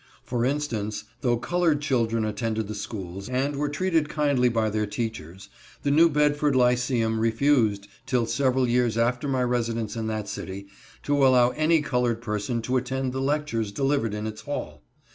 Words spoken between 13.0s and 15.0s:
the lectures delivered in its hall.